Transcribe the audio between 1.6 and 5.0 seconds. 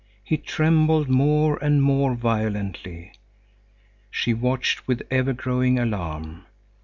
and more violently. She watched